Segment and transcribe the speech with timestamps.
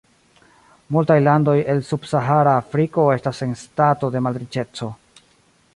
[0.95, 4.91] Multaj landoj el subsahara Afriko estas en stato de malriĉeco.